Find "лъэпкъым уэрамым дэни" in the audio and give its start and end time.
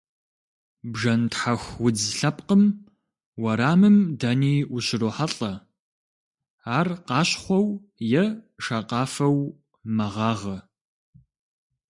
2.17-4.55